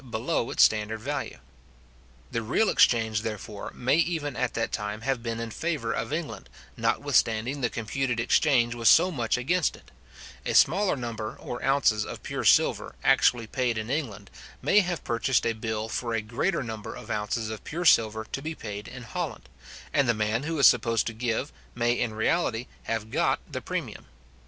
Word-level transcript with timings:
below 0.09 0.49
its 0.49 0.63
standard 0.63 0.97
value. 0.99 1.37
The 2.31 2.41
real 2.41 2.69
exchange, 2.69 3.21
therefore, 3.21 3.71
may 3.75 3.97
even 3.97 4.35
at 4.35 4.55
that 4.55 4.71
time 4.71 5.01
have 5.01 5.21
been 5.21 5.39
in 5.39 5.51
favour 5.51 5.93
of 5.93 6.11
England, 6.11 6.49
notwithstanding 6.75 7.61
the 7.61 7.69
computed 7.69 8.19
exchange 8.19 8.73
was 8.73 8.89
so 8.89 9.11
much 9.11 9.37
against 9.37 9.75
it; 9.75 9.91
a 10.43 10.55
smaller 10.55 10.95
number 10.95 11.37
or 11.39 11.63
ounces 11.63 12.03
of 12.03 12.23
pure 12.23 12.43
silver, 12.43 12.95
actually 13.03 13.45
paid 13.45 13.77
in 13.77 13.91
England, 13.91 14.31
may 14.59 14.79
have 14.79 15.03
purchased 15.03 15.45
a 15.45 15.53
bill 15.53 15.87
for 15.87 16.15
a 16.15 16.21
greater 16.23 16.63
number 16.63 16.95
of 16.95 17.11
ounces 17.11 17.51
of 17.51 17.63
pure 17.63 17.85
silver 17.85 18.23
to 18.31 18.41
be 18.41 18.55
paid 18.55 18.87
in 18.87 19.03
Holland, 19.03 19.49
and 19.93 20.09
the 20.09 20.15
man 20.15 20.41
who 20.41 20.55
was 20.55 20.65
supposed 20.65 21.05
to 21.05 21.13
give, 21.13 21.53
may 21.75 21.91
in 21.93 22.15
reality 22.15 22.65
have 22.85 23.11
got 23.11 23.39
the 23.47 23.61
premium. 23.61 24.07